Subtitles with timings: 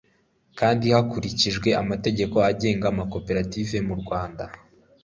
[0.59, 4.43] kandi hakurikijwe amategeko agenga amakoperative mu rwanda